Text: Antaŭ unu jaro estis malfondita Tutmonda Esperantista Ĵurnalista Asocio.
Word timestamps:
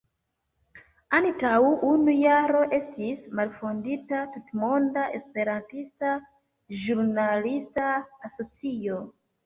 Antaŭ 1.17 1.51
unu 1.89 2.15
jaro 2.21 2.63
estis 2.79 3.27
malfondita 3.41 4.25
Tutmonda 4.33 5.07
Esperantista 5.21 6.19
Ĵurnalista 6.83 7.97
Asocio. 8.33 9.03